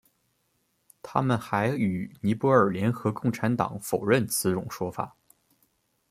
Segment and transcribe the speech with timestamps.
[1.03, 5.15] 他们还与尼泊尔联合共产党否认此种说法。